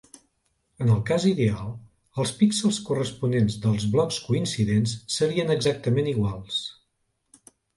En 0.85 0.87
el 0.93 1.01
cas 1.09 1.25
ideal, 1.31 1.67
els 2.23 2.31
píxels 2.39 2.79
corresponents 2.89 3.59
dels 3.67 3.87
blocs 3.97 4.19
coincidents 4.31 4.97
serien 5.19 5.55
exactament 5.61 6.11
iguals. 6.19 6.61